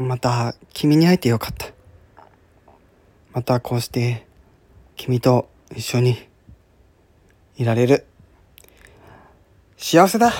[0.00, 1.66] また君に会えてよかった。
[3.32, 4.26] またこうして
[4.96, 6.16] 君と一緒に
[7.56, 8.06] いられる。
[9.76, 10.32] 幸せだ。